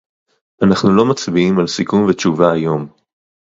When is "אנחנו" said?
0.65-0.95